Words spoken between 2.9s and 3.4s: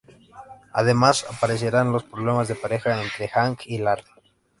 entre